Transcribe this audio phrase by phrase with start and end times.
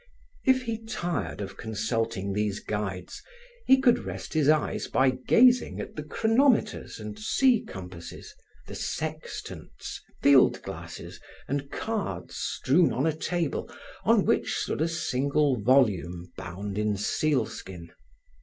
[0.45, 3.21] If he tired of consulting these guides,
[3.67, 8.33] he could rest his eyes by gazing at the chronometers and sea compasses,
[8.65, 13.69] the sextants, field glasses and cards strewn on a table
[14.03, 17.91] on which stood a single volume, bound in sealskin.